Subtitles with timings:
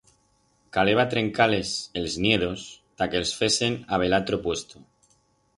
[0.77, 2.65] Caleba trencar-les els niedos
[3.03, 4.83] ta que els fesen a bell altro puesto.